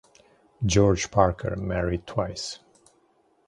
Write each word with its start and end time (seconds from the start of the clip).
George 0.65 1.11
Parker 1.11 1.55
married 1.55 2.07
twice. 2.07 2.57